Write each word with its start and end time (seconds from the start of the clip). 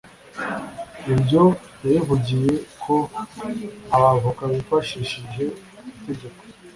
Ibyo 1.13 1.43
yabivugiye 1.83 2.53
ko 2.83 2.95
abavoka 3.95 4.43
bifashishije 4.51 5.43
itegeko 5.97 6.41